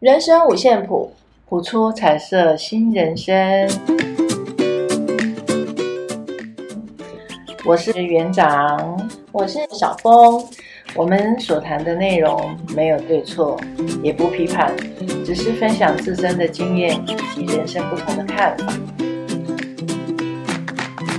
[0.00, 1.12] 人生五线谱，
[1.46, 3.68] 谱出彩色新人生。
[7.66, 10.42] 我是园长，我是小峰。
[10.94, 13.60] 我们所谈的内容没有对错，
[14.02, 14.74] 也不批判，
[15.22, 18.72] 只是分享自身的经验以及人生不同的看法。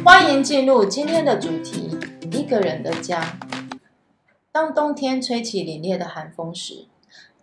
[0.03, 1.95] 欢迎进入今天的主题：
[2.31, 3.37] 一个人的家。
[4.51, 6.87] 当冬天吹起凛冽的寒风时，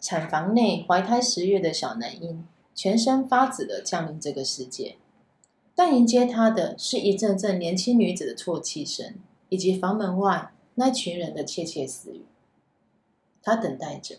[0.01, 4.97] 产房内怀胎十月的小男婴全身发紫的降临这个世界，
[5.75, 9.15] 但迎接他的是一阵阵年轻女子的啜泣声，
[9.49, 12.25] 以及房门外那群人的窃窃私语。
[13.43, 14.17] 他等待着，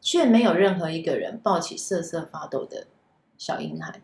[0.00, 2.86] 却没有任何一个人抱起瑟瑟发抖的
[3.36, 4.00] 小婴孩。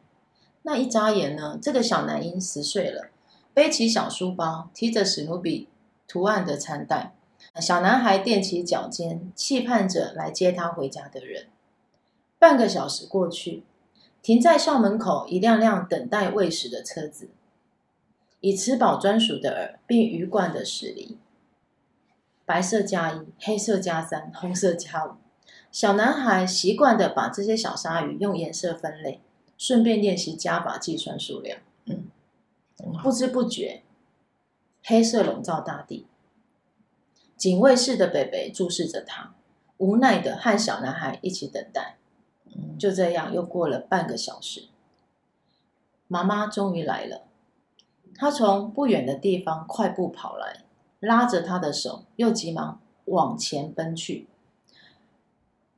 [0.63, 3.09] 那一眨眼呢，这个小男婴十岁了，
[3.55, 5.69] 背起小书包，提着史努比
[6.07, 7.15] 图案的餐袋。
[7.59, 11.49] 小男孩踮起脚尖，期盼着来接他回家的人。
[12.39, 13.65] 半个小时过去，
[14.23, 17.29] 停在校门口一辆辆等待喂食的车子，
[18.41, 21.19] 以吃饱专属的饵，并鱼贯的驶离。
[22.47, 25.11] 白色加一，黑色加三，红色加五。
[25.71, 29.21] 小男孩习惯的把这些小鲨鱼用颜色分类，
[29.59, 31.59] 顺便练习加法计算数量。
[31.85, 32.05] 嗯，
[33.03, 33.83] 不知不觉，
[34.83, 36.07] 黑色笼罩大地。
[37.41, 39.33] 警卫室的北北注视着他，
[39.79, 41.97] 无奈的和小男孩一起等待。
[42.79, 44.69] 就这样又过了半个小时，
[46.07, 47.23] 妈妈终于来了。
[48.15, 50.65] 她从不远的地方快步跑来，
[50.99, 54.27] 拉着他的手，又急忙往前奔去。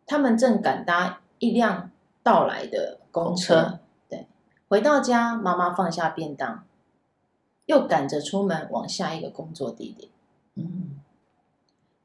[0.05, 1.93] 他们正赶搭一辆
[2.25, 3.79] 到来的公车。
[4.09, 4.27] 对，
[4.67, 6.65] 回到家，妈妈放下便当，
[7.67, 10.11] 又赶着出门往下一个工作地点。
[10.57, 10.99] 嗯。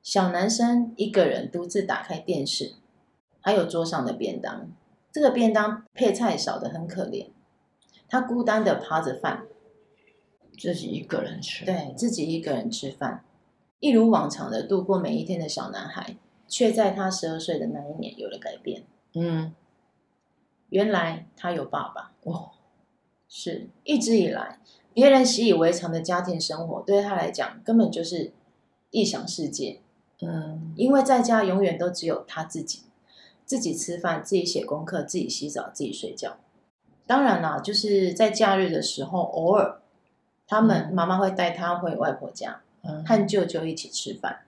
[0.07, 2.75] 小男生一个人独自打开电视，
[3.41, 4.71] 还有桌上的便当。
[5.11, 7.27] 这个便当配菜少的很可怜，
[8.07, 9.45] 他孤单的扒着饭，
[10.57, 11.65] 自己一个人吃。
[11.65, 13.25] 对，自己一个人吃饭，
[13.81, 16.15] 一如往常的度过每一天的小男孩，
[16.47, 18.85] 却在他十二岁的那一年有了改变。
[19.13, 19.53] 嗯，
[20.69, 22.13] 原来他有爸爸。
[22.23, 22.51] 哦，
[23.27, 24.61] 是一直以来
[24.93, 28.31] 别人习以为常的家庭生活，对他来讲根本就是
[28.91, 29.81] 异想世界。
[30.21, 32.83] 嗯，因为在家永远都只有他自己，
[33.45, 36.37] 自己吃饭，自己写功课，自己洗澡，自己睡觉。
[37.05, 39.79] 当然啦，就是在假日的时候，偶尔
[40.47, 44.41] 他们妈妈会带他回外婆家，嗯，和舅舅一起吃饭。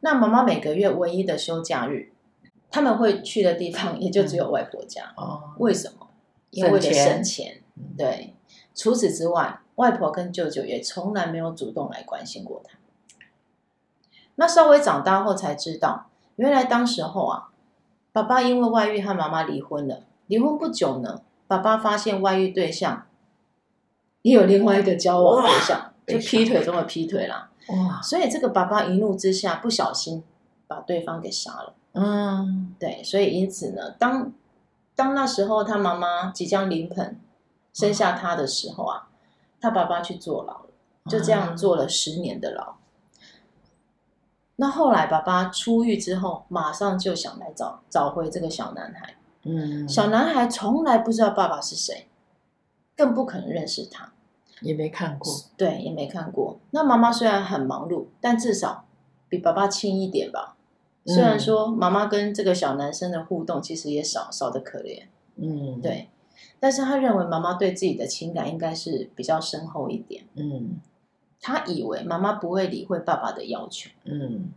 [0.00, 2.12] 那妈妈每个月唯一的休假日，
[2.70, 5.12] 他们会去的地方也就只有外婆家。
[5.16, 6.08] 哦，为什么？
[6.50, 7.62] 因为为了省钱。
[7.98, 8.34] 对，
[8.74, 12.78] 除此之外，外婆跟舅舅也从来没有主动来关心过他。
[14.36, 17.48] 那稍微长大后才知道，原来当时候啊，
[18.12, 20.00] 爸爸因为外遇和妈妈离婚了。
[20.26, 23.06] 离婚不久呢，爸爸发现外遇对象
[24.22, 27.50] 也有另外一个交往对象，就劈腿中的劈腿啦。
[27.68, 28.00] 哇！
[28.02, 30.22] 所以这个爸爸一怒之下，不小心
[30.66, 31.74] 把对方给杀了。
[31.92, 34.32] 嗯，对，所以因此呢，当
[34.94, 37.18] 当那时候他妈妈即将临盆
[37.72, 39.08] 生下他的时候啊，
[39.60, 40.66] 他爸爸去坐牢了，
[41.08, 42.74] 就这样坐了十年的牢。
[44.56, 49.14] 那后来，爸爸出狱之后，马上就想来找找回这个小男孩。
[49.44, 52.08] 嗯，小男孩从来不知道爸爸是谁，
[52.96, 54.12] 更不可能认识他，
[54.62, 55.32] 也没看过。
[55.56, 56.58] 对，也没看过。
[56.70, 58.86] 那妈妈虽然很忙碌，但至少
[59.28, 60.56] 比爸爸轻一点吧。
[61.04, 65.04] 虽然说妈妈跟这个小男生的互动其实也少少的可怜。
[65.36, 66.08] 嗯，对。
[66.58, 70.24] 但是他认为妈妈对自己的情感应该是比较深厚一点。
[70.34, 70.80] 嗯。
[71.40, 74.52] 他以为妈妈不会理会爸爸的要求，嗯，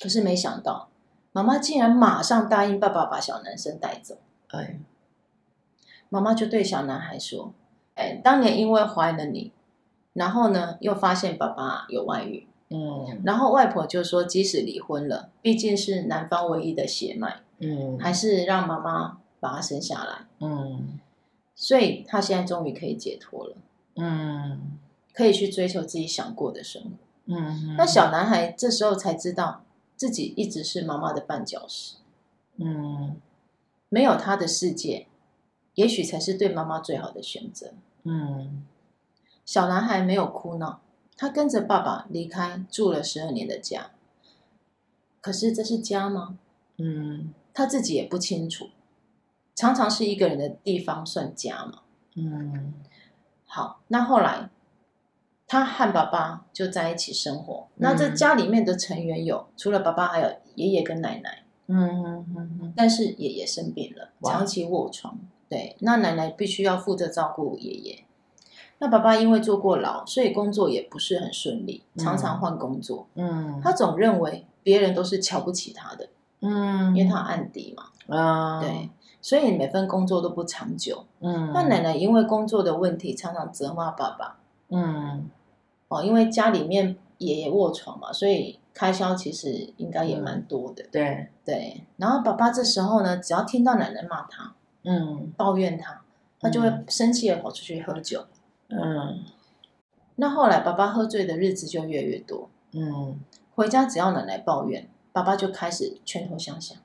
[0.00, 0.88] 可是没想到，
[1.32, 4.18] 妈妈竟然马上答应爸爸把小男生带走。
[4.48, 4.78] 哎，
[6.08, 7.54] 妈妈就对小男孩说
[7.94, 9.52] ：“哎，当年因为怀了你，
[10.12, 20.98] 然后呢，又发现爸爸有外遇，嗯，然后外婆就说，即使离婚了，毕竟是男方唯一的血脉，嗯，还是让妈妈把他生下来，嗯，
[21.54, 23.56] 所以他现在终于可以解脱了，
[23.94, 24.60] 嗯。”
[25.12, 26.90] 可以去追求自己想过的生活。
[27.26, 29.62] 嗯，那小男孩这时候才知道
[29.96, 31.96] 自己一直是妈妈的绊脚石。
[32.56, 33.20] 嗯，
[33.88, 35.06] 没有他的世界，
[35.74, 37.72] 也许才是对妈妈最好的选择。
[38.02, 38.66] 嗯，
[39.44, 40.80] 小男孩没有哭闹，
[41.16, 43.90] 他跟着爸爸离开住了十二年的家。
[45.20, 46.38] 可是这是家吗？
[46.78, 48.70] 嗯，他自己也不清楚。
[49.54, 51.82] 常常是一个人的地方算家吗？
[52.14, 52.74] 嗯，
[53.46, 54.50] 好，那后来。
[55.50, 57.66] 他和爸爸就在一起生活。
[57.74, 61.42] 那这家里面的成员有，除了爸爸，还有爷爷跟奶奶。
[61.66, 62.72] 嗯嗯嗯嗯。
[62.76, 65.18] 但是爷爷生病了，长期卧床，
[65.48, 68.04] 对，那奶奶必须要负责照顾爷爷。
[68.78, 73.08] 那爸爸因为坐过牢，所以工作也不是很顺利，常常换工作。
[73.16, 76.08] 嗯，他总认为别人都是瞧不起他的。
[76.42, 78.16] 嗯，因为他案底嘛。
[78.16, 78.88] 啊，对，
[79.20, 81.04] 所以每份工作都不长久。
[81.18, 84.36] 嗯，那奶奶因为工作的问题，常常责骂爸爸。
[84.72, 85.28] 嗯，
[85.90, 90.84] 哦，因为家里面爷爷卧床嘛，所以开销其实应该也蛮多的。
[90.92, 94.54] 对对，然后爸爸这时候呢，只要听到奶奶骂他，
[94.84, 96.00] 嗯，抱怨他，
[96.38, 98.24] 他就会生气的跑出去喝酒。
[98.68, 99.24] 嗯，
[100.14, 102.48] 那后来爸爸喝醉的日子就越来越多。
[102.70, 103.18] 嗯，
[103.56, 106.78] 回家只要奶奶抱怨，爸爸就开始拳头相向。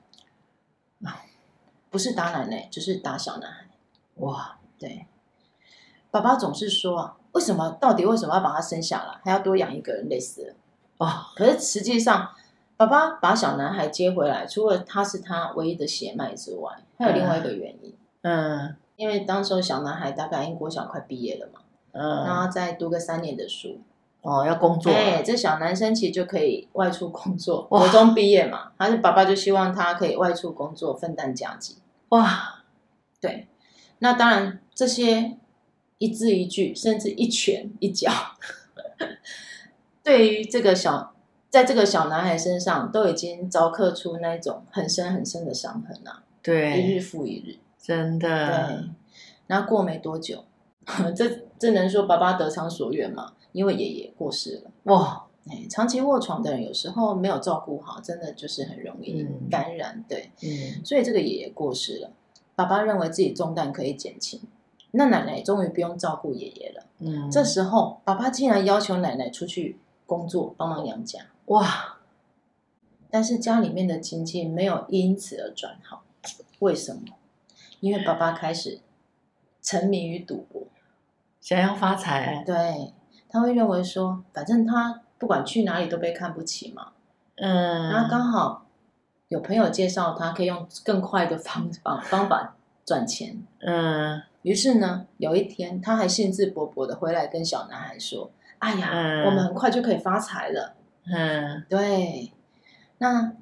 [1.04, 1.22] 啊，
[1.90, 3.68] 不是打奶奶，就是打小男孩。
[4.16, 5.06] 哇，对，
[6.10, 7.76] 爸爸总是说，为什么？
[7.80, 10.54] 到底为什么要把他生下来，还要多养一个人，累死了。
[10.98, 12.30] 哦，可是实际上，
[12.76, 17.94] 爸爸把小男孩接回来，除了他是他唯一的血脉之外，还有另外一个原因。
[18.22, 21.60] 嗯，因为当时候小男孩大概英国小快毕业了嘛。
[21.92, 23.80] 嗯，然后再读个三年的书，
[24.20, 24.90] 哦，要工作。
[24.90, 31.78] 哎，这小男生其实就可以外出工作，国中毕业嘛，他的爸爸就希望他可以外出工作，分担家计。
[32.10, 32.62] 哇，
[33.18, 33.48] 对，
[34.00, 35.38] 那当然这些
[35.98, 38.10] 一字一句，甚至一拳一脚，
[40.02, 41.14] 对于这个小，
[41.50, 46.22] 在这个小男孩身上，都已经凿刻出那种很深很深的伤痕了。
[46.42, 48.28] 对，一日复一日，真的。
[48.68, 48.90] 对，
[49.46, 50.44] 然后过没多久。
[51.16, 51.28] 这
[51.58, 53.32] 这能说爸爸得偿所愿吗？
[53.50, 54.70] 因为爷爷过世了。
[54.84, 59.96] 哇，哎，长期卧床的人有时候没有照顾好，真的就是很容易感染。
[59.96, 62.12] 嗯、对，嗯，所以这个爷爷过世了，
[62.54, 64.40] 爸爸认为自己重担可以减轻，
[64.96, 66.84] 那奶奶终于不用照顾爷爷了。
[66.98, 71.20] 嗯，这时候爸爸竟然要求奶奶出去工作帮忙养家。
[71.46, 71.98] 哇，
[73.10, 76.02] 但是家里面的经济没有因此而转好，
[76.58, 77.02] 为什么？
[77.80, 78.80] 因为爸爸开始
[79.62, 80.62] 沉迷于赌博。
[81.40, 82.92] 想要发财，对，
[83.28, 86.88] 他会认为说，反正他不管去哪里都被看不起嘛，
[87.36, 88.66] 嗯，然后刚好
[89.28, 100.76] 有朋友介绍他可以用更快的方法方法赚钱，嗯，于是呢，有一天他还兴致勃勃的回来跟小男孩说：“哎呀，嗯，我们很快就可以发财了。”
[101.12, 102.30] 嗯，对，
[102.98, 103.32] 那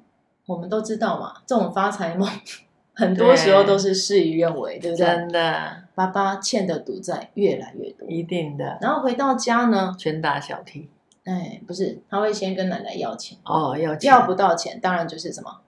[0.47, 2.27] 我们都知道嘛，这种发财梦。
[2.95, 5.05] 很多时候都是事与愿违，对，不对？
[5.05, 8.79] 真的，爸爸欠的赌债越来越多，一定的。
[8.81, 10.89] 然后回到家呢，拳打脚踢。
[11.25, 13.37] 哎，不是，他会先跟奶奶要钱。
[13.45, 14.09] 哦，要钱。
[14.09, 15.61] 要不到钱，当然就是什么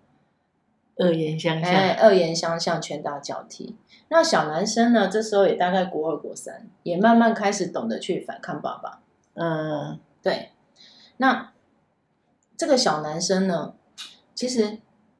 [0.95, 1.69] 恶言相向。
[1.71, 3.75] 哎，恶言相向，拳打脚踢。
[4.09, 5.07] 那小男生呢？
[5.07, 9.01] 这时候也大概国二、国三，也慢慢开始懂得去反抗爸爸。
[9.33, 10.51] 嗯，对。
[11.17, 11.51] 那
[12.55, 13.73] 这个小男生呢，
[14.35, 14.79] 其实。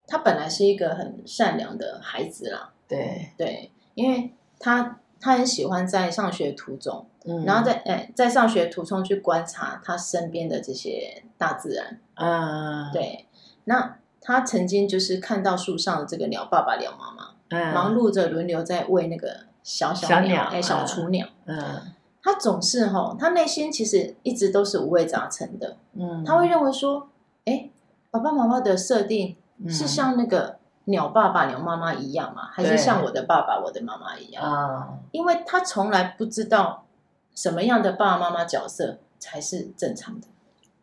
[0.09, 13.27] 他本来是一个很善良的孩子啦，对对，因为他他很喜欢在上学途中，嗯，然后在哎在上学途中去观察他身边的这些大自然，嗯，对。
[13.65, 21.81] 那他曾经就是看到树上的这个鸟爸爸、鸟妈妈，嗯，忙碌着轮流在喂那个小小鸟，小哎小雏鸟，嗯，
[22.21, 27.09] 他总是哈，他内心其实一直都是五味杂陈的，嗯，他会认为说，
[27.45, 27.69] 哎，
[28.11, 29.35] 爸爸妈妈的设定。
[29.67, 32.47] 是像那个鸟爸爸、鸟妈妈一样吗？
[32.51, 34.43] 还是像我的爸爸、我的妈妈一样？
[34.43, 36.85] 啊，因为他从来不知道
[37.33, 40.27] 什么样的爸爸妈妈角色才是正常的。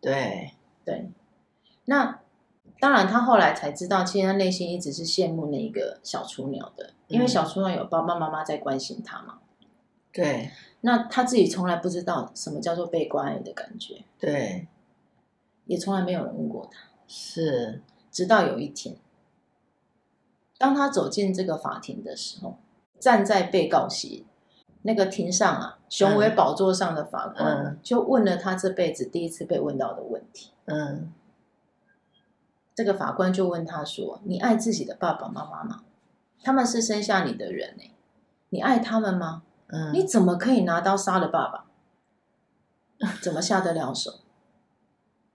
[0.01, 0.55] 对。
[0.85, 1.09] 对，
[1.85, 2.19] 那
[2.85, 9.39] 当然，他后来才知道，其实他内心一直是羡慕那个小雏鸟的，因为小雏鸟有爸爸妈妈在关心他嘛。
[10.13, 10.51] 对，
[10.83, 14.05] 那他自己从来不知道什么叫做被关爱的感觉。
[14.19, 14.69] 对，
[15.65, 16.79] 也从来没有人问过他。
[17.09, 17.81] 是。
[18.11, 18.95] 直到有一天，
[20.59, 22.59] 当他走进这个法庭的时候，
[23.01, 24.27] 站在被告席
[24.83, 30.51] 那个庭上啊，雄伟宝座上的法官、嗯、就问了他这辈子第一次被问到的问题。
[30.67, 31.11] 嗯，
[32.75, 35.83] 这个法官就问他说：“你爱自己的爸爸妈妈吗？
[36.43, 37.91] 他们是生下你的人呢，
[38.51, 39.43] 你爱他们吗？
[39.69, 41.67] 嗯，你怎么可以拿刀杀了爸爸？
[43.23, 44.13] 怎么下得了手？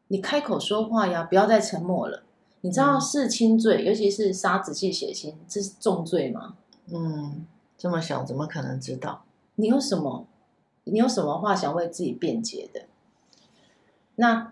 [0.09, 2.23] 你开口说话呀，不要再沉默了。”
[2.61, 6.57] 你知道弑亲罪，嗯、尤其是杀仔细血亲，这是重罪吗？
[6.91, 9.23] 嗯，这么小怎么可能知道？
[9.55, 10.27] 你有什么？
[10.83, 12.81] 你有什么话想为自己辩解的？
[14.15, 14.51] 那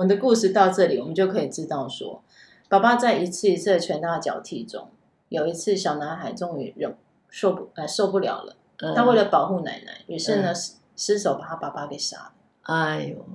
[0.00, 2.22] 我们的故事到这里，我们就可以知道说，
[2.70, 4.88] 爸爸在一次一次的拳打脚踢中，
[5.28, 6.96] 有一次小男孩终于忍
[7.28, 10.56] 受不呃受不了了，嗯、他为了保护奶奶，于是呢、嗯、
[10.96, 12.32] 失手把他爸爸给杀了。
[12.62, 13.26] 哎呦，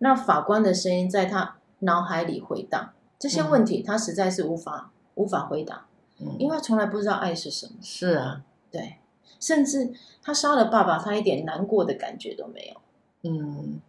[0.00, 5.86] 那法官的声音在他脑海里回荡，这些问题他实在是无法、嗯、无法回答，
[6.20, 7.72] 嗯，因为他从来不知道爱是什么。
[7.80, 8.98] 是啊，对，
[9.40, 12.82] 甚至他杀了爸爸，他一点难过的感觉都没有。
[13.26, 13.80] 嗯，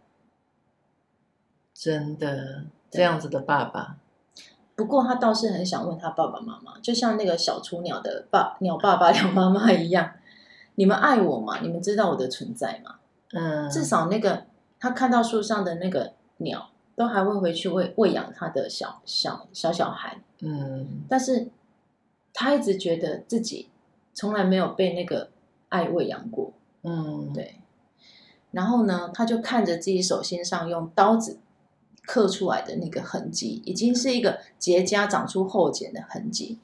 [1.78, 3.96] 真的这样子的爸爸。
[4.74, 10.12] 不过他倒是很想问他爸爸妈妈，就像那个小雏鸟的爸鸟爸爸 鸟妈妈一样，
[10.76, 11.60] 你们爱我吗？
[11.60, 12.96] 你们知道我的存在吗？
[13.32, 14.44] 嗯，至少那个
[14.80, 20.18] 他看到树上的那个鸟，都还会回去喂喂养他的小小小小孩。
[20.40, 21.48] 嗯，但是
[22.32, 23.68] 他一直觉得自己
[24.14, 25.30] 从来没有被那个
[25.68, 26.52] 爱喂养过。
[26.82, 27.60] 嗯，对。
[28.50, 31.38] 然后呢，他就看着自己手心上用刀子。
[32.06, 36.58] 刻出来的那个痕迹，已经是一个结痂长出后茧的痕迹。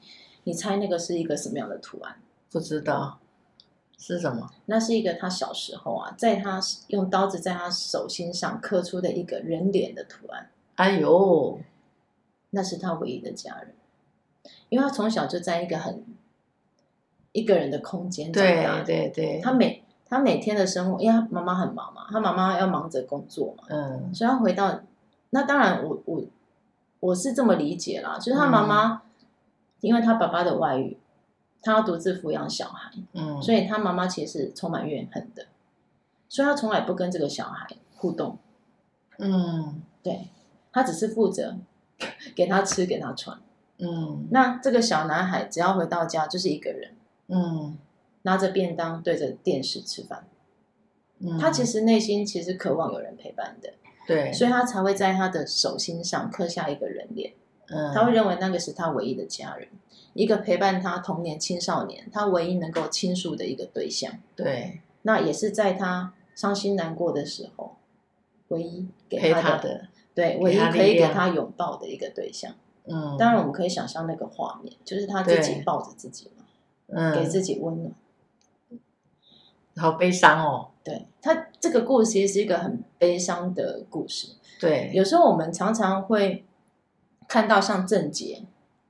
[0.45, 2.15] 你猜那个是一个什么样的图案？
[2.51, 3.19] 不知道
[3.97, 4.49] 是什么？
[4.65, 10.49] 那是一个他小时候啊，在他用刀子在他手心上刻出的一个人脸的图案。
[10.75, 11.59] 哎呦，
[12.49, 13.73] 那是他唯一的家人，
[14.69, 16.03] 因为他从小就在一个很
[17.31, 18.83] 一个人的空间长大。
[18.83, 24.81] 对对对，他每他每天的生活，因为他妈妈很忙嘛，他妈妈要忙着工作嘛，嗯，所以他回到。
[25.33, 26.23] 那当然我，我我
[26.99, 29.01] 我是这么理解啦，就是他妈妈，嗯、
[29.81, 30.95] 因为他爸爸的外遇，
[31.63, 35.47] 他要独自抚养小孩，嗯，所以他妈妈其实是充满怨恨的，
[36.29, 38.37] 所以他从来不跟这个小孩互动，
[39.17, 40.27] 嗯，对，
[40.71, 41.57] 他只是负责
[42.35, 43.39] 给他吃，给他穿，
[43.79, 46.93] 嗯，那这个小男孩只要回到家就是一个人，
[47.29, 47.75] 嗯，
[48.21, 50.27] 拿着便当对着电视吃饭，
[51.17, 53.73] 嗯，他其实内心其实渴望有人陪伴的。
[54.05, 57.33] 对，所以他才会在他的手心上刻下一个人脸。
[57.67, 59.69] 嗯，他会认为那个是他唯一的家人，
[60.13, 64.11] 一个陪伴他童年、青少年，他唯一能够倾诉的一个对象。
[64.35, 67.77] 对，那也是在他伤心难过的时候，
[68.49, 72.53] 唯一给他的，对，唯一可以给他拥抱的一个对象。
[72.85, 76.43] 嗯，当然我们可以想象那个画面，就是他自己抱着自己嘛，
[76.87, 77.95] 嗯，给自己温暖。
[79.77, 80.69] 好悲伤哦。
[80.83, 84.33] 对，他这个故事其实是一个很悲伤的故事。
[84.59, 86.45] 对，有时候我们常常会
[87.27, 88.43] 看到像郑捷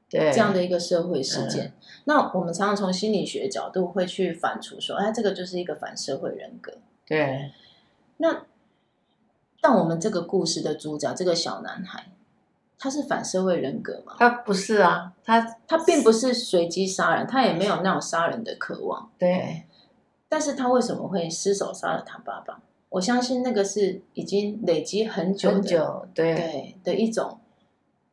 [0.10, 1.74] 对这样的一个社会事件，嗯、
[2.06, 6.74] 那我们常常从心理学角度会去反刍说，哎，这个就是一个反社会人格。
[7.06, 7.52] 对，
[8.18, 8.46] 那
[9.62, 12.08] 但我们这个故事的主角这个小男孩，
[12.80, 14.16] 他是反社会人格吗？
[14.18, 19.12] 他不是啊，他他并不是随机杀人，他也没有那种杀人的渴望。
[19.20, 19.64] 对。
[20.34, 22.60] 但是他为什么会失手杀了他爸爸？
[22.90, 27.40] 我相信那个是已经累积很久很久，对对的一种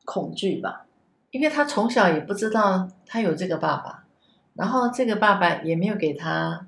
[0.04, 0.84] 恐惧吧。
[1.30, 4.04] 因为他从小也不知道他有这个爸爸，
[4.52, 6.66] 然后这个爸爸也没有给他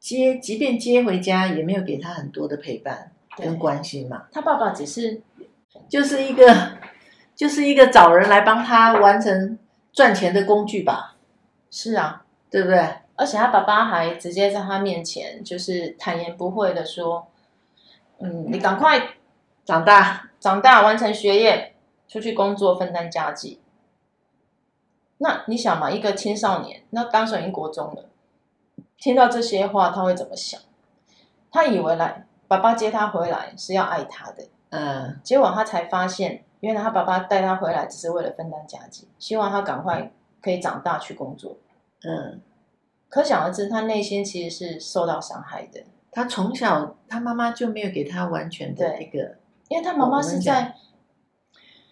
[0.00, 4.24] 接，即便接回家也没有给他很多的陪伴跟关心嘛。
[4.32, 5.22] 他爸爸只是
[5.88, 6.72] 就是一个
[7.36, 9.56] 就是一个找人来帮他完成
[9.92, 11.14] 赚钱的工具吧。
[11.70, 13.05] 是啊，对不对？
[13.16, 17.26] 而且他爸爸还直接在他面前，就是坦言不讳的说
[18.20, 19.14] ：“嗯，你赶快
[19.64, 21.74] 长大，长大完成学业，
[22.06, 23.60] 出去工作分担家计。”
[25.18, 28.04] 那你想嘛，一个青少年，那当时已经国中了，
[28.98, 30.60] 听到这些话，他会怎么想？
[31.50, 41.56] 他以为来爸爸接他回来是要爱他的，嗯，结果他才发现，原来他爸爸带他回来只是为了分担家计，希望他赶快可以长大去工作，
[42.04, 42.42] 嗯。
[43.08, 45.80] 可想而知，他内心其实是受到伤害的。
[46.10, 49.36] 他从小，他妈妈就没有给他完全的一个，
[49.68, 50.74] 因为他妈妈是在，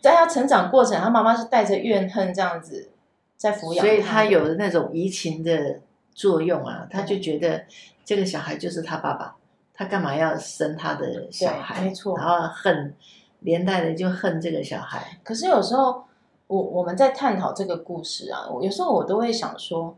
[0.01, 2.91] 在他成长过程，他妈妈是带着怨恨这样子
[3.37, 5.81] 在抚养，所以他有的那种移情的
[6.15, 7.65] 作用啊，他就觉得
[8.03, 9.37] 这个小孩就是他爸爸，
[9.75, 11.83] 他干嘛要生他的小孩？
[11.83, 12.95] 没错，然后恨，
[13.41, 15.19] 连带的就恨这个小孩。
[15.23, 16.03] 可是有时候，
[16.47, 19.95] 我我们在探讨这个故事啊，有时候我都会想说。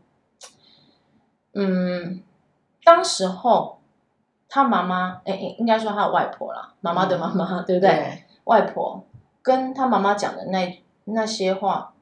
[1.53, 2.21] 嗯，
[2.83, 3.79] 当时候
[4.47, 7.89] 他妈妈，哎，应该说他的外婆啦，妈妈的妈妈，嗯、对不对？
[7.89, 9.03] 对，外婆
[9.41, 11.93] 跟他妈妈讲的那那些话，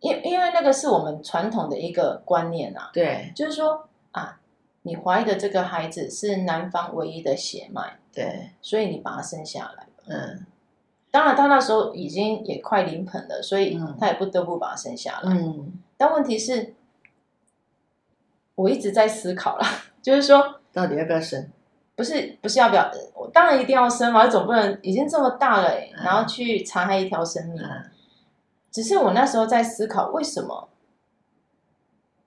[0.00, 4.38] 因因为那个是我们传统的一个观念啊，对，就是说啊，
[4.82, 10.46] 你怀的这个孩子是男方唯一的血脉，对，所以你把他生下来，嗯，
[11.10, 16.75] 当然他那时候已经也快临盆了，所以他也不得不把他生下来，嗯，但问题是。
[18.56, 19.66] 我一直在思考啦，
[20.02, 21.48] 就是说，到底要不要生？
[21.94, 22.90] 不是，不是要不要？
[23.14, 27.62] 我当然一定要生嘛，总不能已经这么大了，嗯、然后去残害一条生命。
[27.62, 27.90] 嗯、
[28.70, 30.68] 只是我那时候在思考，为什么？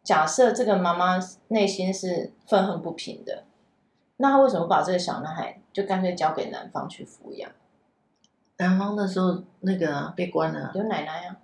[0.01, 1.19] 假设这个妈妈
[1.49, 3.43] 内心是愤恨不平的，
[4.17, 7.51] 那她为什么把这个小男孩就干脆交给男方去抚养？
[8.57, 11.37] 男方那时候那个、啊、被关了，有奶奶啊。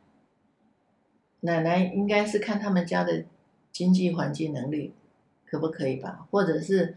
[1.42, 3.24] 奶奶应该是看他们家的
[3.76, 4.94] 经济环境能力
[5.46, 6.96] 可不可以吧，或者是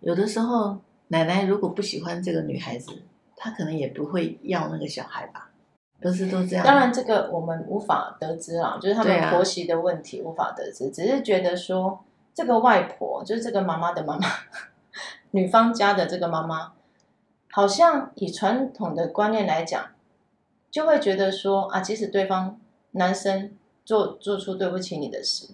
[0.00, 2.90] 有的时候奶奶如果不喜欢这个女孩子，
[3.36, 5.52] 她可能也不会要那个小孩吧，
[6.00, 6.66] 不是都这样？
[6.66, 14.26] 当然这个我们无法得知啊，就是他们婆媳的问题无法得知，啊、只是觉得说这个外婆就是这个妈妈的妈妈，
[15.30, 16.72] 女方家的这个妈妈，
[17.52, 19.86] 好像以传统的观念来讲，
[20.68, 22.60] 就会觉得说啊，即使对方
[22.90, 23.52] 男生。
[23.88, 25.48] 做做出对不起你的事，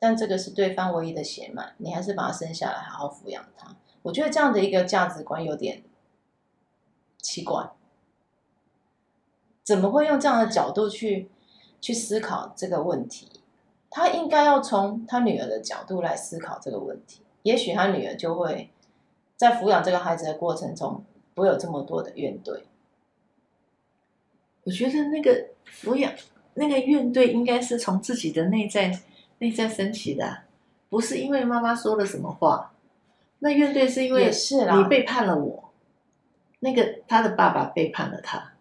[0.00, 3.76] 但这个是对方唯一的血脉，你还是把他生下来，好好抚养他。
[4.02, 5.82] 我觉得这样的一个价值观有点
[7.18, 7.70] 奇怪，
[9.62, 11.28] 怎么会用这样的角度去
[11.82, 13.42] 去思考这个问题？
[13.90, 18.70] 他应该要从他女儿的角度来思考这个问题，也许他女儿就会
[19.36, 21.04] 在抚养这个孩子的过程中
[21.34, 22.62] 不会有这么多的怨怼。
[24.64, 26.10] 我觉得那个抚养。
[26.54, 29.00] 那个怨怼应该是从自己的内在
[29.40, 30.44] 内在升起的，
[30.88, 32.72] 不是因为妈妈说了什么话。
[33.40, 35.72] 那怨对是因为你背叛了我，
[36.60, 38.52] 那个他的爸爸背叛了他。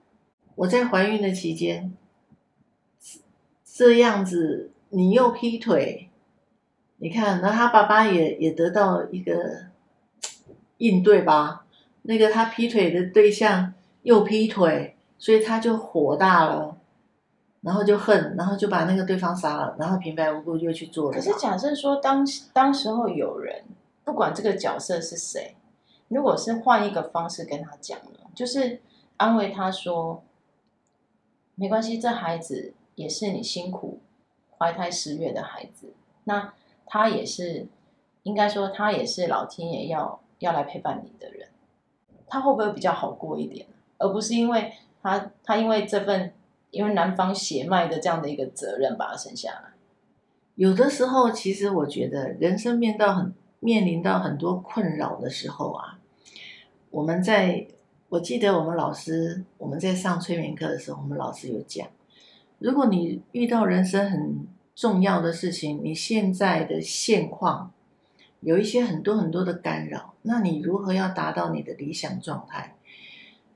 [0.56, 1.94] 我在怀孕的期间，
[3.66, 6.10] 这样子你又劈腿，
[6.98, 9.68] 你看，那他爸爸也也得到一个
[10.78, 11.66] 应对吧？
[12.04, 16.78] 那个他劈腿的对象又劈腿，所以他就火大了。
[17.62, 21.18] 然后就恨，然后就把那个对方杀了，然后平白无故就去做了。
[21.18, 23.66] 可是假设说当当时候有人，
[24.06, 25.58] 不管这个角色是谁，
[26.08, 28.82] 如果是换一个方式跟他讲了，就是
[29.18, 30.24] 安慰他说，
[31.56, 34.00] 没关系，这孩子也是你辛苦
[34.58, 36.54] 怀胎十月的孩子，那
[36.86, 37.68] 他也是
[38.24, 41.50] 应该说他也是老天爷要要来陪伴你的人，
[42.25, 43.68] 他会不会比较好过一点？
[43.98, 44.72] 而不是因为
[45.04, 46.32] 他他因为这份。
[46.72, 49.74] 因为男方血脉的这样的一个责任，把他生下来。
[50.56, 56.00] 有的时候，其实我觉得人生面到很面临到很多困扰的时候啊，
[56.91, 57.67] 我们在
[58.10, 61.88] 我记得我们老师我们在上催眠课的时候，我们老师有讲，
[62.60, 67.72] 如果你遇到人生很重要的事情，你现在的现况
[68.41, 72.76] 有一些很多很多的干扰，那你如何要达到你的理想状态？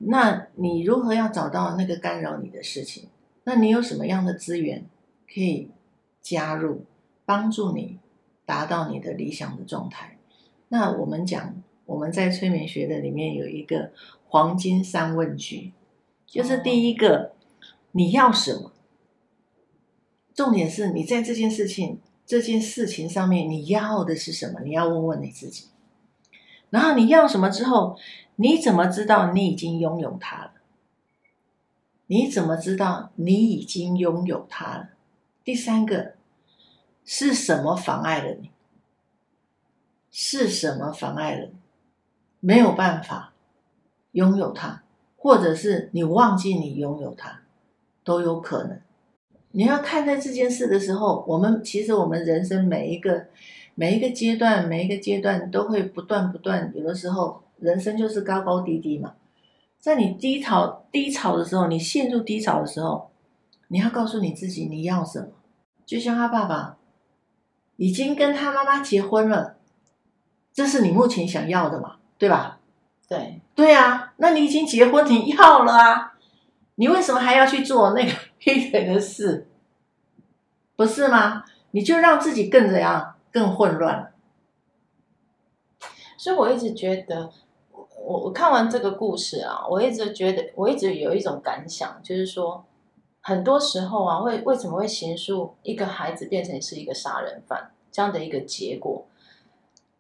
[0.06, 3.08] 那你如何要找到那个干扰你的事情？
[3.46, 4.86] 那你有什么样的资源
[5.34, 5.70] 可以
[6.22, 6.86] 加入，
[7.26, 8.00] 帮助你
[8.46, 10.18] 达到你的理想的状态？
[10.70, 13.92] 那我们讲，我们在催眠学的里面有一个
[14.28, 15.74] 黄金三问句，
[16.26, 17.34] 就是第一个，
[17.92, 18.72] 你要什么？
[20.34, 24.62] 重点是你在这件事情这件事情上面你要的是什么？
[24.62, 25.68] 你要问问你自己。
[26.70, 27.98] 然后你要什么之后？
[28.38, 30.54] 你怎么知道你已经拥有它了？
[32.08, 34.90] 你怎么知道你已经拥有它了？
[35.44, 36.14] 第三个
[37.04, 38.50] 是什么妨碍了你？
[40.12, 41.54] 是什么妨碍了你？
[42.40, 43.34] 没有办法
[44.12, 44.84] 拥有它，
[45.18, 47.42] 或者是你忘记你拥有它，
[48.04, 48.80] 都有可能。
[49.52, 53.28] 你要看待这件事的时候，我们其实我们人生每一个
[53.76, 57.42] 每一个阶段，每一个阶段都会不断不断，有的时候。
[57.60, 59.16] 人生就是高高低低嘛，
[59.84, 63.12] 在你低潮低潮的时候，你陷入低潮的时候，
[63.68, 65.28] 你要告诉你自己你要什么。
[65.86, 66.78] 就像他爸爸
[67.76, 69.58] 已经跟他妈妈结婚了，
[70.54, 72.62] 这是你目前想要的嘛，对吧？
[73.10, 76.14] 对，对啊，那你已经结婚，你要了啊，
[76.76, 79.50] 你为什么还要去做那个 劈腿的事？
[80.78, 81.44] 不是吗？
[81.72, 84.14] 你就让自己更怎样，更混乱。
[86.18, 87.34] 所以我一直觉得。
[88.06, 92.66] 我我看完这个故事啊，我一直觉得，我一直有一种感想，就是说，
[93.22, 99.06] 很多时候啊，为为什么会形塑一个孩子变成是一个杀人犯这样的一个结果？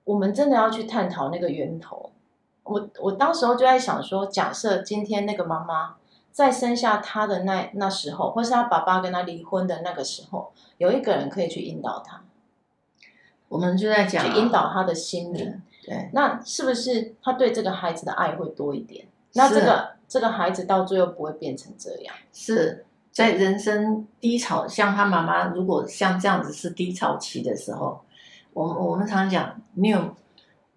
[0.03, 2.11] 我们真的要去探讨那个源头。
[2.63, 5.95] 我我当时候就在想说，假设今天那个妈妈
[6.29, 12.21] 在生下他的那那时候，或是他爸爸跟他离婚的那个时候，有一个人可以去引导他，
[13.47, 15.61] 我们就在讲去引导他的心灵。
[15.85, 19.05] 对，那是不是他对这个孩子的爱会多一点？
[19.33, 22.15] 那这个这个孩子到最后不会变成这样？
[22.31, 27.99] 是在人生低潮，像他妈妈，如果像这样子是低潮期的时候，
[28.53, 30.15] 我们我们常讲，你有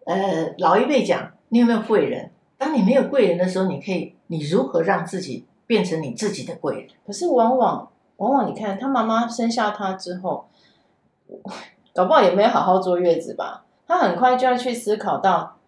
[0.07, 2.31] 呃老一辈讲，你有没有贵人？
[2.59, 6.89] 当你没有贵人的时候，你可以你如何让自己变成你自己的贵人？
[7.07, 10.49] 可是往往往往你看他妈妈生下他之后，
[11.95, 13.65] 搞不好也没有好好坐月子吧？
[13.87, 15.59] 他很快就要去思考到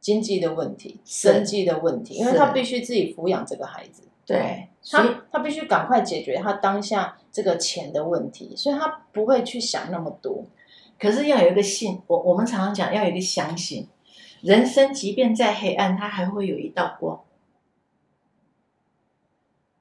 [0.00, 4.04] 经济的问题、生计的问题，因为他必须自己抚养这个孩子。
[4.24, 10.44] 对，他他必须赶快解决他当下这个钱的问题，所以他不会去想那么多。
[10.98, 13.86] 可是要有一个信，我我们常常讲要有一个相信，
[14.40, 17.20] 人生即便再黑暗，它还会有一道光。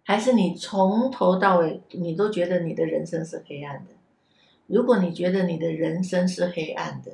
[0.03, 3.93] 还是你从头到尾，你都觉得你的人生是黑暗的。
[4.67, 7.13] 如果你觉得你的人生是黑暗的，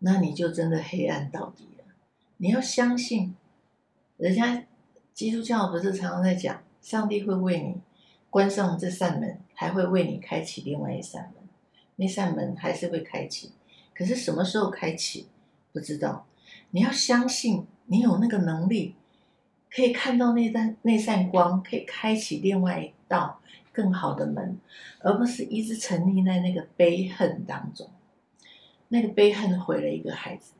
[0.00, 1.84] 那你就真的黑暗到底了。
[2.38, 3.34] 你要相信，
[4.16, 4.64] 人家
[5.12, 7.80] 基督教不是常常在讲，上帝会为你
[8.30, 11.44] 关上这扇门，还会为你开启另外一扇门。
[11.96, 13.52] 那扇门还是会开启，
[13.94, 15.28] 可是什么时候开启，
[15.72, 16.26] 不知道。
[16.70, 18.94] 你要相信，你有那个能力。
[19.70, 23.38] 可以看到那扇那扇光，可以开启另外一道
[23.70, 24.58] 更好的门，
[25.00, 27.86] 而不是一直沉溺在那个悲恨当中。
[28.88, 30.52] 那个悲恨毁了一个孩子，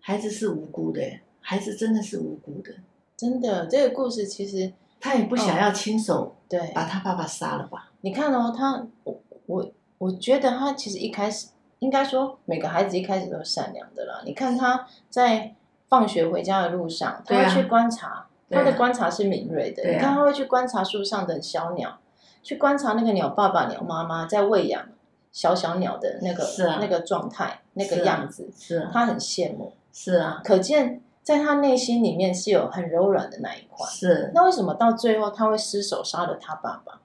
[0.00, 1.00] 孩子是无辜的，
[1.40, 2.74] 孩子真的是无辜的，
[3.16, 3.66] 真的。
[3.66, 7.90] 这个故事其实他也不想要亲手对把他爸爸杀了吧？
[8.00, 11.48] 你看哦，他我我我觉得他其实一开始
[11.78, 14.22] 应该说每个孩子一开始都是善良的啦。
[14.24, 15.54] 你看他在。
[15.86, 19.82] 放学回家的路上，他会去观察，啊、他的观察是敏锐的。
[19.84, 22.00] 啊、你看，他会去观察树上的小鸟，啊、
[22.42, 24.88] 去观察那个鸟爸爸、鸟妈妈在喂养
[25.34, 29.74] 小小鸟的那个、啊、那个状态、那个样子，是、啊，他很羡慕。
[29.92, 33.86] 是啊，可见在他内心里面是有很柔软的那一块。
[33.86, 37.02] 是，那为什么到最后他会失手杀了他爸爸？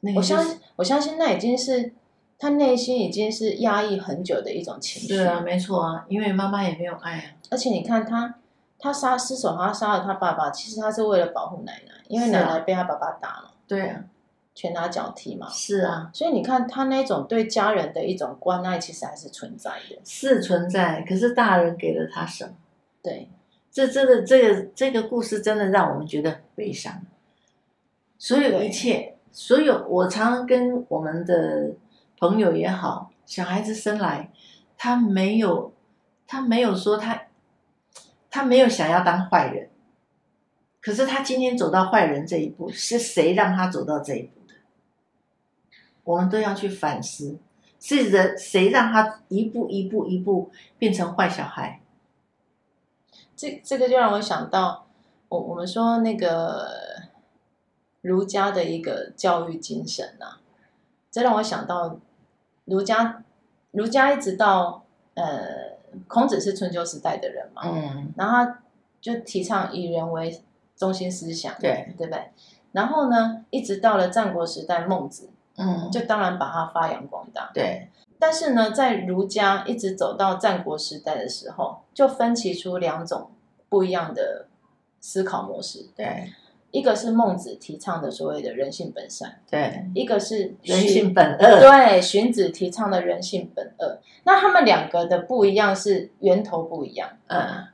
[0.00, 1.92] 那个就是、我相信，我相信那已经是。
[2.42, 5.08] 他内心已经是压抑很久的一种情绪。
[5.08, 7.24] 对啊，没错啊，因为妈妈也没有爱啊。
[7.50, 8.34] 而且你看他，
[8.78, 13.50] 他杀失手，他杀了他爸爸，其实他是为了保护奶奶，因为奶奶被他爸爸打了。
[13.68, 14.04] 对啊，
[14.60, 15.48] 拳打脚踢嘛。
[15.48, 19.98] 是啊，所以你看他那种对家人的一种关爱，其实还是存在的。
[20.04, 22.52] 是存在，可是大人给了他什么？
[23.02, 23.30] 对，
[23.70, 27.00] 这真的，这个这个故事真的让我们觉得悲伤。
[28.18, 31.72] 所有一切，所有我常常跟我们的。
[32.22, 34.30] 朋友也好，小孩子生来，
[34.76, 35.72] 他没有，
[36.26, 37.28] 他没有说他，
[38.30, 39.70] 他没有想要当坏人，
[40.82, 44.39] 可是他今天走到坏人这一步，是谁让他走到这一步的？
[46.04, 47.38] 我们都要去反思，
[47.78, 51.80] 是人谁让他一步一步一步变成坏小孩？
[53.36, 54.86] 这这个就让我想到，
[55.28, 56.68] 我我们说那个
[58.02, 60.40] 儒家的一个教育精神呐、啊，
[61.10, 61.98] 这让我想到。
[62.66, 63.24] 儒家，
[63.72, 64.84] 儒家一直到
[65.14, 68.62] 呃，孔子是春秋时代的人嘛，嗯，然后他
[69.00, 70.40] 就提倡以人为
[70.76, 72.30] 中心思想，对，对不对？
[72.70, 77.88] 然后呢，一直到了战国时代，孟子，嗯，就当然把它发扬光大，对。
[78.18, 83.30] 但是呢，在儒家一直走到战国时代的时候，就分歧出两种
[83.68, 84.46] 不一样的
[85.00, 86.30] 思考模式，对。
[86.72, 92.00] 一个是孟子提倡的所谓的人性本善，对；一个是人性本恶，对。
[92.00, 97.10] 荀子提倡的人性本恶，那他们两个的不一样是源头不一样。
[97.26, 97.66] 嗯，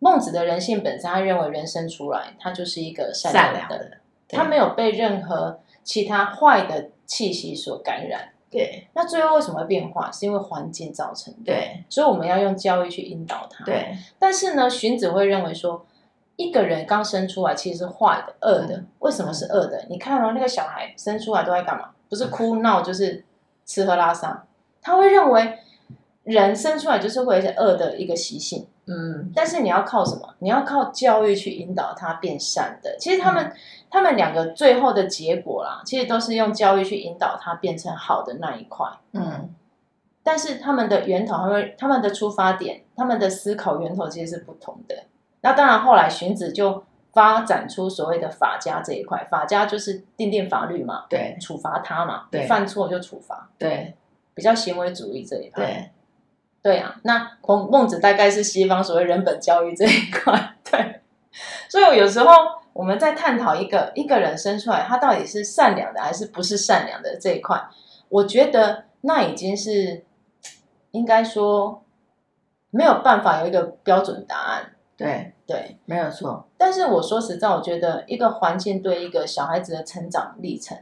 [0.00, 8.28] 孟子的人性本善，他认为人生出来他就是一个善良的，善良的，他没有被任何其他坏的气息所感染。
[8.50, 10.10] 对，那最后为什么会变化？
[10.10, 11.40] 是因为环境造成的。
[11.46, 13.64] 对，所以我们要用教育去引导他。
[13.64, 15.86] 对，但是呢，荀子会认为说。
[16.36, 18.82] 一个人刚生出来其实是坏的、恶的。
[19.00, 19.84] 为什么是恶的？
[19.90, 21.90] 你看哦，那个小孩生出来都在干嘛？
[22.08, 23.22] 不是哭闹，就是
[23.66, 24.42] 吃喝拉撒。
[24.80, 25.58] 他会认为
[26.24, 28.66] 人生出来就是会有些恶的一个习性。
[28.86, 30.34] 嗯，但是你要靠什么？
[30.38, 32.96] 你要靠教育去引导他变善的。
[32.98, 33.56] 其实他们、嗯、
[33.92, 38.86] 他们两个最后的结果啦，其实都是用教育去引导他变成好的那一块。
[39.12, 39.54] 嗯，
[40.22, 45.04] 但是他们的源头，他们他们的出发点，他们的思考源头其实是不同的。
[45.42, 53.94] 那当然，后来荀子就发展出所谓的法家这一块，法家就是定定法律嘛，对，处罚他嘛，对，犯错就处罚，对，
[54.32, 55.90] 比较行为主义这一块，对，
[56.62, 56.96] 对啊。
[57.02, 61.00] 那孔孟子大概是西方所谓人本教育这一块， 对。
[61.68, 62.26] 所以我有时候
[62.72, 67.62] 我们在探讨一个一个人生出来他到底是善良的还是不是善良的这一块，
[68.08, 70.04] 我觉得那已经是
[70.92, 71.82] 应该说
[72.70, 74.72] 没有办法有一个标准答案。
[74.96, 76.46] 对对，没有错。
[76.56, 80.78] 但是我说实在，我觉得一个环境对一个小孩子的成长历程，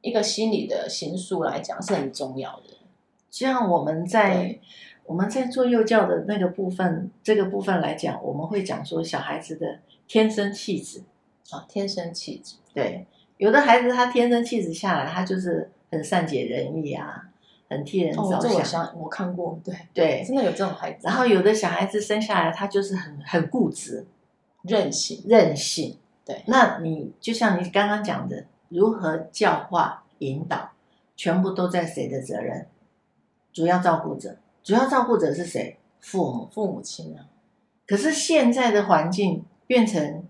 [0.00, 2.78] 一个心理的形塑来讲是很重要的。
[3.30, 4.58] 就像我们在
[5.04, 11.02] 我们在做幼教的那个部分，这个部分来讲，我们会讲说小孩子的天生气质
[11.50, 12.56] 啊，天生气质。
[12.74, 13.06] 对，
[13.38, 17.30] 有的孩子他天生气质下来，他就是很善解人意啊。
[17.68, 21.00] 很替人着想，哦、这我想我看过，对对，真的有这种孩子。
[21.02, 24.06] 然后有的小孩子生下来，他就是很很固执、
[24.62, 25.98] 任性、任性。
[26.24, 30.70] 对，那你就像你刚刚讲的，如何教化引导，
[31.16, 32.68] 全部都在谁的责任？
[33.52, 35.76] 主要照顾者，主要照顾者是谁？
[35.98, 37.26] 父母，父母亲啊。
[37.84, 40.24] 可是现在的环境变成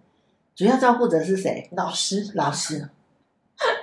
[0.55, 1.69] 主要照顾者是谁？
[1.73, 2.89] 老师，老师。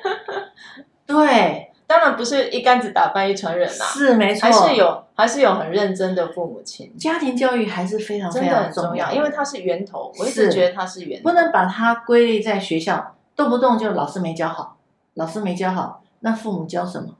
[1.05, 1.69] 对。
[1.85, 6.97] 当然不是一竿子打翻一船人啦，是没错，还是有还是有很认真的父母亲。
[6.97, 10.11] 家庭教育还是非常非常重要，因为它是源头。
[10.17, 14.77] 我一直觉得它是源头，不能把它归类在学校，动不动就老师没教好，
[15.15, 17.15] 老师没教好，那父母教什么？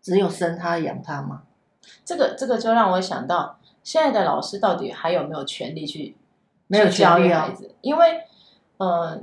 [0.00, 1.42] 只有生他养他吗？
[2.06, 6.16] 这个这个就让我想到，现在的老师到底还有没有权利去
[6.68, 7.74] 没有教育孩子？
[7.80, 8.06] 因为
[8.78, 8.90] 嗯。
[8.90, 9.20] 呃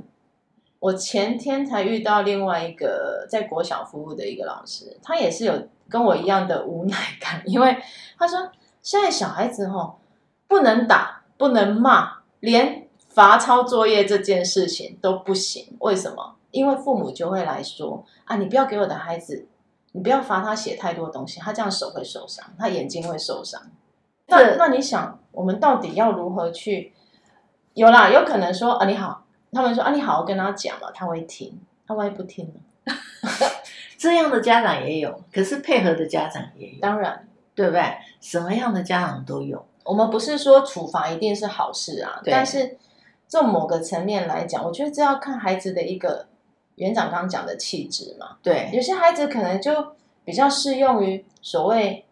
[0.78, 7.78] 我前天才遇到另外一个在国小服务的一个老师，他也是有跟我一样的无奈感， 因为
[8.18, 9.98] 他说现在小孩子吼
[10.46, 15.74] 不能打，不能骂，连罚抄作业这件事情都不行。
[15.80, 16.36] 为什么？
[16.50, 19.48] 因为父母就会来说啊，你不要给我的孩子，
[19.92, 23.60] 你不要罚他写太多东西，他这样手会受伤，他眼睛会受伤。
[24.26, 26.92] 那那你想，我们到底要如何去？
[27.76, 29.22] 有啦，有可能说啊，你好。
[29.52, 31.60] 他们说啊，你好好跟他讲了，他会听。
[31.86, 32.94] 他万一不听呢？
[33.98, 36.80] 这样的家长也有，可是配合的家长也有。
[36.80, 37.82] 当然，对不对？
[38.18, 39.62] 什么样的家长都有。
[39.84, 42.78] 我们不是说处罚一定是好事啊，但是
[43.28, 46.26] 从某个层面来讲，我觉得这要看孩子的一个
[46.76, 48.38] 园长刚刚讲的气质嘛。
[48.42, 49.92] 对，有些孩子可能就
[50.24, 52.05] 比较适用于所谓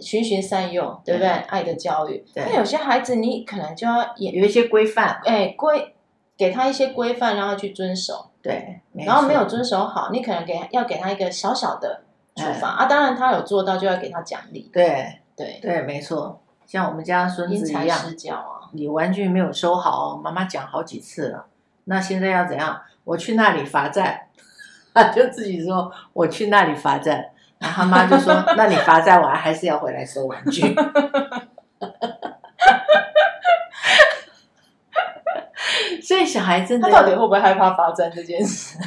[0.00, 1.28] 循循善诱，对不对？
[1.28, 2.24] 爱的教育。
[2.34, 5.92] 那有些孩子你可能就要也有一些规范，哎，规。
[6.38, 8.30] 给他一些规范，让他去遵守。
[8.42, 12.02] 对，然后没有遵守好，你可能给要给他一个小小的
[12.34, 12.84] 处罚、嗯、啊。
[12.84, 14.68] 当然，他有做到，就要给他奖励。
[14.70, 16.38] 对对对，没错。
[16.66, 17.98] 像我们家孙子一样，
[18.36, 18.68] 啊。
[18.72, 21.46] 你玩具没有收好，妈妈讲好几次了。
[21.84, 22.82] 那现在要怎样？
[23.04, 24.26] 我去那里罚站，
[24.92, 30.74] 他就自己说我去那里罚站，然后他妈就说：那你罚站完还是要回来收玩具。
[36.02, 38.78] 所以小孩真的，他到底会不会害怕罚站这件事？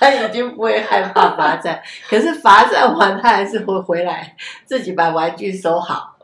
[0.00, 6.16] 他已经不会害怕罚站，可是罚站完他还是会回来自己把玩具收好，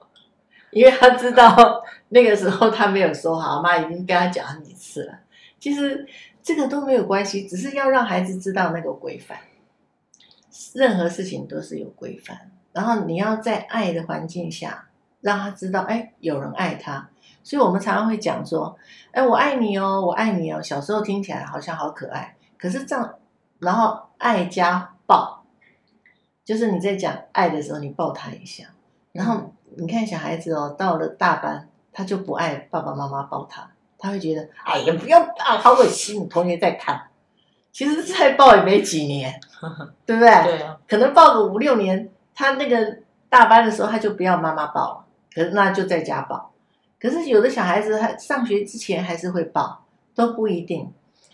[0.71, 5.19] 因为他知道那个时候他没有收好，妈已经跟他讲很几次了。
[5.59, 6.07] 其实
[6.43, 9.37] 这个都没有关系，只是要让孩子知道那个规范，
[10.75, 14.87] 任何事情都是有规范，然后你要在爱的环境下
[15.21, 17.11] 让他知道，哎，有人爱他。
[17.43, 18.77] 所以我们常常会讲说，
[19.11, 20.63] 哎，我爱你哦，我爱你哦。
[20.63, 23.17] 小时候听起来好像好可爱，可是这样，
[23.59, 25.45] 然后爱加抱，
[26.43, 28.65] 就是你在讲爱的时候，你抱他一下。
[29.13, 36.27] 然后你看小孩子哦，到了大班，他就不爱爸爸妈妈抱他，他会觉得，哎呀，不要抱，好恶心。
[36.29, 37.09] 同学在看，
[37.75, 39.41] 其实再抱也没几年，
[40.07, 40.31] 对不对？
[40.45, 40.79] 对啊。
[40.87, 46.53] 可能报个五六年，他那个大班的时候，他就不要妈妈抱了，可是那就在家抱。
[47.01, 49.85] 可是有的小孩子他上学之前还是会抱，
[50.15, 50.93] 都不一定。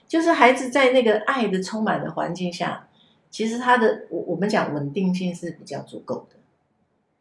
[0.08, 2.88] 就是孩子在那个爱的充满的环境下，
[3.30, 6.36] 其实他的我我们讲稳定性是比较足够的。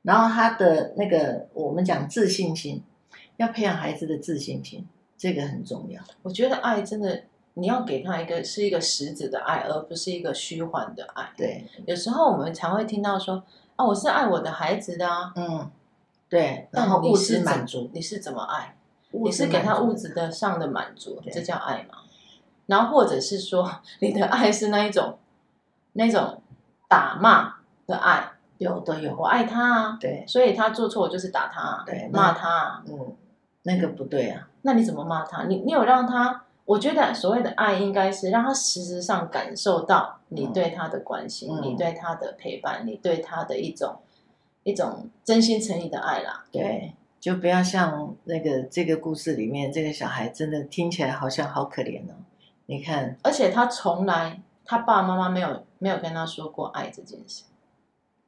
[0.02, 2.82] 然后他的那个我们讲自信心，
[3.36, 6.02] 要培养孩子的自信心，这个很重要。
[6.24, 7.24] 我觉得爱真的
[7.56, 11.32] 你要给他一个是一个实质的爱，而不是一个虚幻的爱。
[11.36, 13.44] 对，有时候我们常会听到说
[13.76, 15.72] 啊，我是爱我的孩子的啊，嗯。
[16.30, 18.76] 对，然后物质满足，你是怎么爱？
[19.10, 21.98] 你是给他物质的上的满足，这叫爱吗？
[22.68, 23.68] 然后或者是说，
[24.00, 25.18] 你的爱是那一种，
[25.94, 26.40] 那种
[26.88, 27.56] 打骂
[27.88, 29.16] 的爱，有的有。
[29.18, 33.16] 我爱他啊，对，所以他做错我就是打他，对，骂他，嗯，
[33.64, 34.48] 那个不对啊。
[34.62, 35.46] 那你怎么骂他？
[35.46, 36.44] 你你有让他？
[36.70, 44.00] 我觉得所谓的爱，应该是让他实质上感受到你对他的关心，你对他的陪伴，你对他的一种。
[44.64, 52.14] 一种真心诚意的爱啦，对，就不要像那个这个故事里面这个小孩，真的听起来好像好可怜哦。
[52.66, 57.46] 你看，而且他从来他爸爸妈妈没有没有跟他说过爱这件事，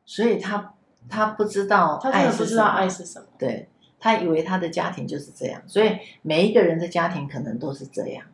[0.05, 0.73] 所以他
[1.09, 3.67] 他不知道，他真的不知道爱是什么，对，
[3.99, 8.25] 他以为他的家庭就是这样，所以每一个人的家庭可能都是这样，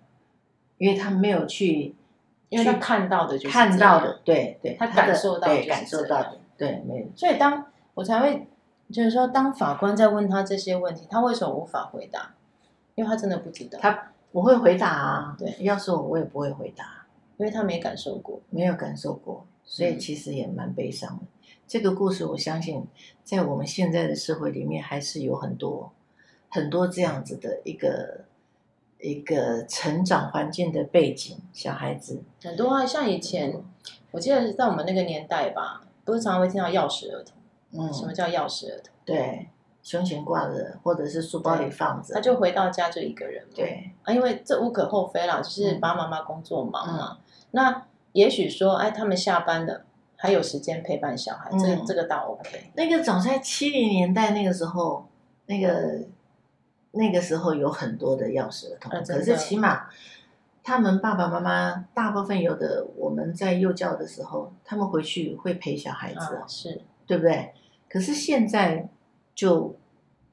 [0.78, 1.96] 因为他没有去，
[2.50, 7.66] 因为他看到的就是看到的，对对，他感受到感受到的，对，没有，所以当。
[7.98, 8.48] 我才会，
[8.92, 12.36] 就是说，当法官在问他这些问题，他为什么无法回答？
[12.94, 13.80] 因为他真的不知道。
[13.82, 15.36] 他我会回答啊。
[15.36, 21.24] 对，要是我，我也不会回答，因为他没感受过，没有感受过，所以其实也蛮悲伤的。
[21.24, 21.28] 嗯。
[21.66, 22.86] 这个故事，我相信
[23.24, 25.92] 在我们现在的社会里面，还是有很多
[26.48, 28.26] 很多这样子的一个
[29.00, 32.24] 一个成长环境的背景，小孩子。
[32.42, 33.62] 很多啊，像以前
[34.12, 37.38] 我记得是在我们那个年代吧，不是常常会听到钥匙儿童，
[37.72, 38.94] 嗯，什么叫钥匙儿童？
[39.06, 39.48] 对，
[39.82, 43.92] 胸前挂着，或者是书包里放着，他就回到家就一个人嘛，对。
[44.04, 47.18] 啊，因为这无可厚非啦，就是爸爸妈妈工作忙嘛，嗯、
[47.52, 49.84] 那也许说，哎，他们下班了。
[50.20, 52.72] 还有时间陪伴小孩，这、嗯、这个倒 OK。
[52.74, 55.06] 那个早在七零年代那个时候，
[55.46, 56.00] 那个
[56.92, 59.88] 那个时候有很多的钥匙儿童，啊、可是起码
[60.64, 67.54] 他们爸爸妈妈大部分有的，我们在幼教的时候，他们回去会陪小孩子，啊、是对不对？
[67.90, 68.90] 可是现在
[69.34, 69.76] 就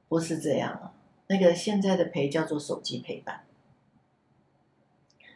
[0.07, 0.91] 不是这样了，
[1.27, 3.43] 那个现在的陪叫做手机陪伴，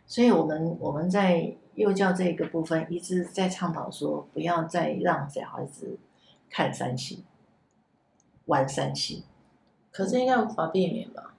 [0.05, 1.55] 所以我们我们在。
[1.75, 5.97] 幼教这个部分一直在倡导说，不要再让小孩子
[6.49, 7.23] 看三星、
[8.47, 9.23] 玩三 C。
[9.91, 11.35] 可是应该无法避免吧？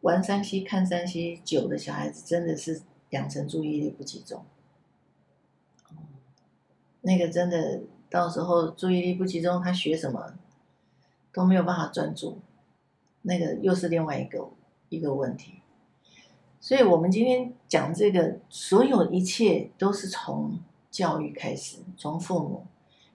[0.00, 4.44] 玩三 C、看三 C 久的小孩子真的是养成注意力不集中。
[7.02, 10.34] 那个真的到时候注意力不集中，他学什么
[11.32, 12.38] 都没有办法专注，
[13.22, 14.48] 那个又是另外一个
[14.88, 15.54] 一个问题。
[16.60, 20.58] 所以，我们今天讲这个，所有一切都是从
[20.90, 22.66] 教育开始，从父母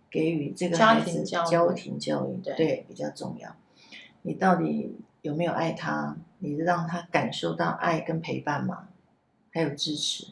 [0.10, 3.56] 给予这个孩子家庭教育，家庭教育，对，对，比较重要。
[4.26, 6.18] 你到底有没有爱他？
[6.40, 8.88] 你让他感受到爱跟陪伴吗？
[9.52, 10.28] 还有支持。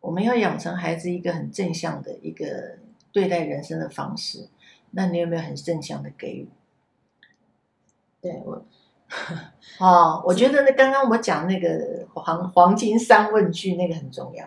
[0.00, 2.78] 我们要养成孩子一个很正向的一个
[3.12, 4.48] 对待人生的方式。
[4.90, 6.48] 那你有没有很正向的给予？
[8.20, 8.64] 对我。
[9.80, 14.46] 哦，我觉得那刚刚我讲那个黄黄金三问句那个很重要，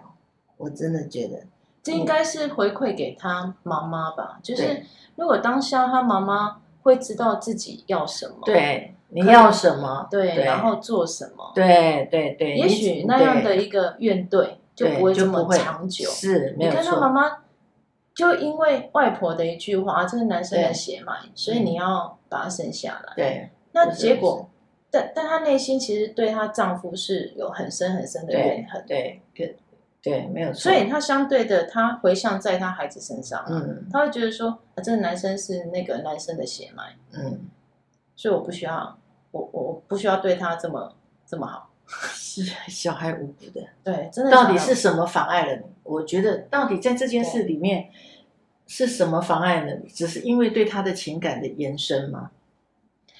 [0.58, 1.48] 我真的觉得
[1.82, 4.40] 这应该是回馈给他妈妈吧。
[4.44, 16.10] 就是如果当下他妈妈会知道自己要什么，对，你要什么，对，然后做什么，对对对，也许那样的一个怨怼就不会这么长久。
[16.10, 16.80] 是，没有错。
[16.82, 17.38] 你看他妈妈
[18.14, 23.14] 就因为外婆的一句话，这是男生的血脉，所以你要把他生下来。
[23.16, 24.48] 对，那结果。
[24.94, 29.56] 但但她内心其实对她丈夫是有很深很深的怨恨，对对
[30.02, 30.60] 对，没有错。
[30.60, 37.40] 所以他相对的，他回向在他孩子身上，嗯，他会觉得说，啊，这个男生是那个男生的血脉，嗯，
[38.16, 38.98] 所以我不需要，
[39.32, 44.32] 我我不需要对他这么这么好， 是小孩无辜的，对，真的。
[44.32, 45.64] 到底是什么妨碍了你？
[45.84, 47.90] 我觉得到底在这件事里面
[48.66, 49.88] 是什么妨碍了你？
[49.88, 52.32] 只是因为对他的情感的延伸吗？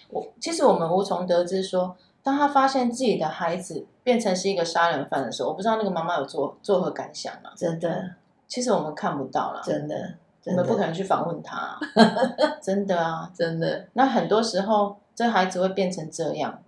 [0.10, 7.52] 我其实我们无从得知说，当他发现自己的孩子变成是一个杀人犯的时候，我不知道那个妈妈有做作何感想啊？
[7.56, 8.16] 真的，
[8.48, 11.80] 其实我们看不到了，真的，我们不可能去访问他啊，
[12.62, 13.88] 真的啊，真的。
[13.94, 16.62] 那很多时候，这孩子会变成这样，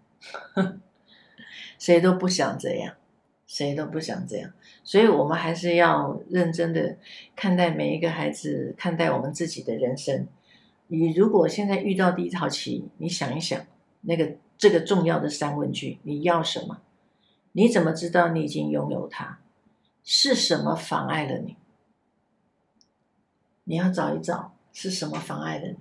[1.77, 2.95] 谁都不想这样，
[3.45, 4.51] 谁都不想这样，
[4.83, 6.95] 所以我们还是要认真的
[7.35, 10.27] 看待每一个孩子，看待我们自己的人生。
[10.87, 13.59] 你如果现在遇到低潮期，你想一想，
[14.01, 14.31] 那个
[14.63, 16.79] 这个重要的三问句：你要什么？
[17.51, 19.41] 你怎么知道你已经拥有它？
[20.05, 21.57] 是什么妨碍了你？
[23.65, 25.75] 你要找一找是什么妨碍了你？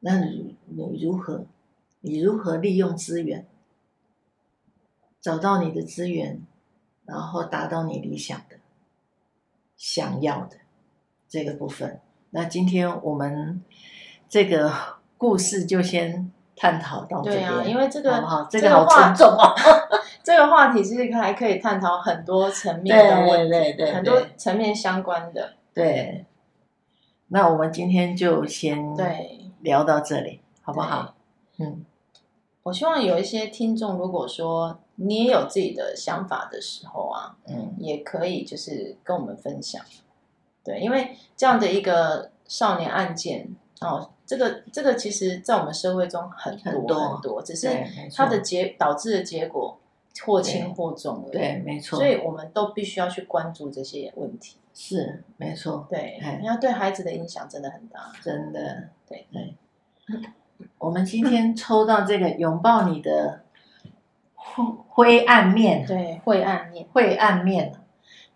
[0.00, 1.44] 那你你如何？
[2.00, 3.46] 你如何利用资源？
[5.20, 6.40] 找到你的资源，
[7.04, 8.60] 然后达到你理想的、
[9.76, 10.56] 想要的
[11.28, 12.00] 这个部分。
[12.30, 13.62] 那今天我们
[14.26, 14.72] 这个
[15.18, 17.48] 故事就先探讨到这边。
[17.48, 19.54] 对啊，因为这个好好这个好沉重哦。
[20.24, 25.54] 这个话题其实还可以探讨很多层面的问题，对对对，很多层面相关的。
[25.74, 26.24] 对，
[27.28, 31.14] 那我们今天就先对聊到这里，好不好？
[31.58, 31.84] 嗯，
[32.62, 39.82] 我希望有一些听众，如果说你也有自己的想法的时候啊，嗯，也可以就是跟我们分享。
[40.62, 43.48] 对，因为这样的一个少年案件
[43.80, 47.68] 哦，这个这个其实，在我们社会中很多很多，很多，只是
[48.14, 49.78] 它的结导致的结果
[50.24, 51.32] 或轻或重而已。
[51.32, 51.98] 对，没错。
[51.98, 54.56] 所以我们都必须要去关注这些问题。
[54.74, 55.86] 是，没错。
[55.90, 58.88] 对，你要对孩子的影响真的很大，真的。
[59.08, 59.54] 对对。
[60.78, 63.42] 我们今天抽到这个拥抱你的
[64.88, 67.74] 灰暗面，对，灰暗面，灰暗面。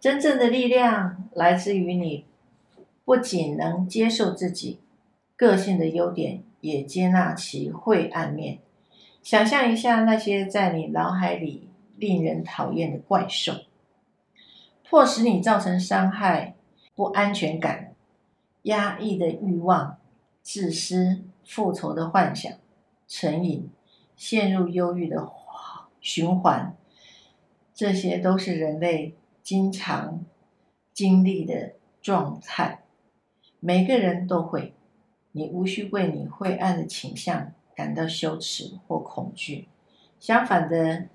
[0.01, 2.27] 真正的力量来自于你，
[3.05, 4.81] 不仅能接受自己
[5.37, 8.59] 个性的优点，也接纳其晦暗面。
[9.23, 13.53] 想象一下那些在你脑海里令人讨厌的怪兽，
[14.89, 16.55] 迫使你造成伤害、
[16.95, 17.95] 不安全感、
[18.63, 19.99] 压抑的欲望、
[20.43, 22.53] 自私、复仇的幻想、
[23.07, 23.69] 成瘾、
[24.17, 25.29] 陷入忧郁的
[26.01, 26.75] 循环。
[27.75, 30.25] 这些都是人类经常
[30.95, 32.85] 经历的状态，
[33.61, 34.73] 每个人都会。
[35.37, 39.69] 你无需为你晦暗的倾向感到羞耻或恐惧，
[40.19, 41.09] 相反的，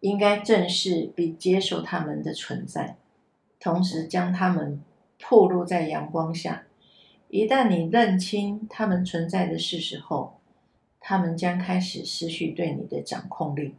[0.00, 2.98] 应该正视并接受他们的存在，
[3.58, 4.82] 同时将他们
[5.18, 6.64] 暴露在阳光下。
[7.28, 10.38] 一旦你认清他们存在的事实后，
[11.00, 13.74] 他们将开始失去对你的掌控力。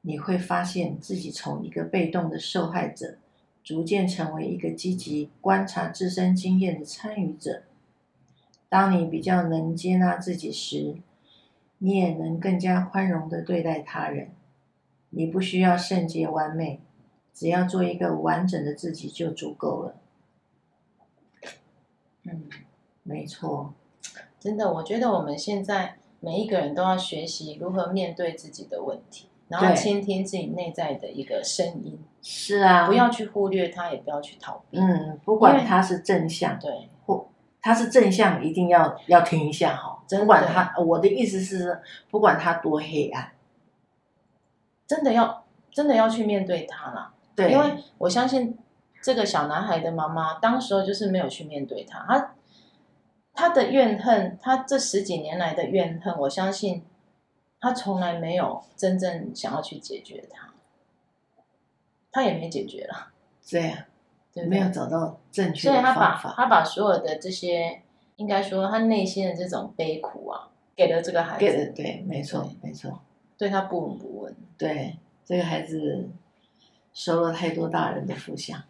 [0.00, 3.18] 你会发现自己从一个被动的受害者，
[3.62, 7.62] 逐渐成为一个积极观察自身经验的参与者。
[8.72, 10.94] 当你比较能接纳自己时，
[11.76, 14.30] 你也能更加宽容的对待他人。
[15.10, 16.80] 你不需要圣洁完美，
[17.34, 19.96] 只要做一个完整的自己就足够了。
[22.22, 22.48] 嗯，
[23.02, 23.74] 没错，
[24.40, 31.98] 真的，我觉得我们现在每一个人都要学习如何面对自己的问题，然后倾听自己内在的一个声音。
[32.22, 34.78] 是啊，不要去忽略它，也不要去逃避。
[34.78, 36.88] 嗯，不管它是正向，对。
[37.62, 40.02] 他是正向，一定要要听一下哈。
[40.18, 43.32] 不管他，我的意思是，不管他多黑暗，
[44.86, 47.14] 真的要真的要去面对他了。
[47.34, 48.58] 对，因为我相信
[49.00, 52.34] 这个小男孩的妈妈，当时候就是没有去面对他，他
[53.32, 56.84] 他的怨恨，他这十几年来的怨恨，我相信
[57.58, 60.52] 他从来没有真正想要去解决他，
[62.10, 63.12] 他也没解决了。
[63.48, 63.86] 对呀。
[64.48, 65.94] 没有找到正确的方法。
[65.94, 67.82] 所以他把他把所有的这些，
[68.16, 71.44] 应该说他内心的这种悲苦啊，给了这个孩子。
[71.44, 73.00] 给了，对，没错，没错。
[73.36, 74.34] 对他不闻不问。
[74.56, 76.08] 对，这个孩子
[76.94, 78.62] 收了太多大人的负向。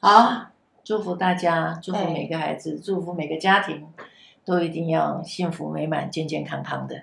[0.00, 0.46] 好，
[0.84, 3.86] 祝福大家，祝福每个孩子，哎、祝福每个家庭，
[4.44, 7.02] 都一定要幸福美满、健健康康的。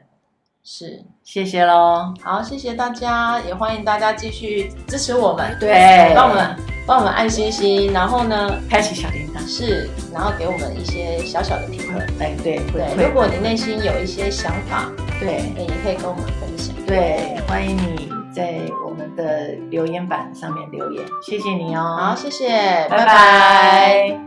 [0.64, 2.14] 是，谢谢喽。
[2.22, 5.58] 好，谢谢大家，也欢迎大家继续支持我们。
[5.60, 6.67] 对，帮我们。
[6.88, 12.02] 帮我们按星星，然后呢，开启小铃铛，是，然后给我们一些小小的评论。
[12.20, 16.74] 哎，对对，如果你内心有一些想法，对，也可以跟我们分享。
[16.88, 21.98] 对，欢迎你在我们的留言板上面留言，谢谢你哦。
[22.00, 22.48] 好，谢谢，
[22.90, 22.98] 拜拜。
[22.98, 24.27] 拜拜。